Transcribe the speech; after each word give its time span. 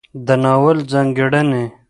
د 0.27 0.27
ناول 0.43 0.77
ځانګړنې 0.91 1.63